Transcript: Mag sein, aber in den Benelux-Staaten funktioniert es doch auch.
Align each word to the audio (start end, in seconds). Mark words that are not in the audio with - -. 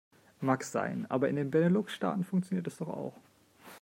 Mag 0.39 0.63
sein, 0.63 1.05
aber 1.11 1.29
in 1.29 1.35
den 1.35 1.51
Benelux-Staaten 1.51 2.23
funktioniert 2.23 2.65
es 2.65 2.77
doch 2.77 2.87
auch. 2.89 3.13